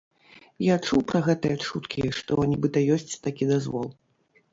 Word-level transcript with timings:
Я 0.67 0.75
чуў 0.85 1.01
пра 1.11 1.19
гэтыя 1.27 1.57
чуткі, 1.65 2.05
што 2.21 2.39
нібыта 2.53 2.83
ёсць 2.95 3.13
такі 3.27 3.43
дазвол. 3.53 3.87